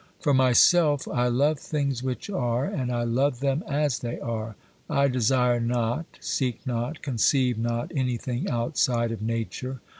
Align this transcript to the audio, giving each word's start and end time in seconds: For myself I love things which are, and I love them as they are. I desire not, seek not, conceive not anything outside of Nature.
For 0.19 0.33
myself 0.33 1.07
I 1.07 1.27
love 1.27 1.59
things 1.59 2.01
which 2.01 2.27
are, 2.31 2.65
and 2.65 2.91
I 2.91 3.03
love 3.03 3.39
them 3.39 3.63
as 3.67 3.99
they 3.99 4.19
are. 4.19 4.55
I 4.89 5.07
desire 5.07 5.59
not, 5.59 6.17
seek 6.19 6.65
not, 6.65 7.03
conceive 7.03 7.59
not 7.59 7.91
anything 7.93 8.49
outside 8.49 9.11
of 9.11 9.21
Nature. 9.21 9.79